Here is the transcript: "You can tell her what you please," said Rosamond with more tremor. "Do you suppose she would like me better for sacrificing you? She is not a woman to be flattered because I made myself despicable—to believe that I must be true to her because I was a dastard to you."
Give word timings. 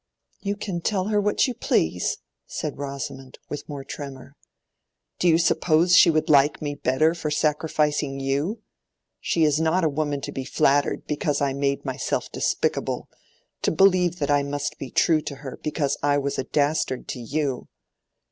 "You 0.39 0.55
can 0.55 0.81
tell 0.81 1.09
her 1.09 1.21
what 1.21 1.45
you 1.45 1.53
please," 1.53 2.17
said 2.47 2.79
Rosamond 2.79 3.37
with 3.49 3.69
more 3.69 3.83
tremor. 3.83 4.35
"Do 5.19 5.27
you 5.27 5.37
suppose 5.37 5.95
she 5.95 6.09
would 6.09 6.27
like 6.27 6.59
me 6.59 6.73
better 6.73 7.13
for 7.13 7.29
sacrificing 7.29 8.19
you? 8.19 8.63
She 9.19 9.43
is 9.43 9.59
not 9.59 9.83
a 9.83 9.89
woman 9.89 10.19
to 10.21 10.31
be 10.31 10.43
flattered 10.43 11.05
because 11.05 11.39
I 11.39 11.53
made 11.53 11.85
myself 11.85 12.31
despicable—to 12.31 13.71
believe 13.71 14.17
that 14.17 14.31
I 14.31 14.41
must 14.41 14.79
be 14.79 14.89
true 14.89 15.21
to 15.21 15.35
her 15.35 15.57
because 15.61 15.97
I 16.01 16.17
was 16.17 16.39
a 16.39 16.45
dastard 16.45 17.07
to 17.09 17.19
you." 17.19 17.67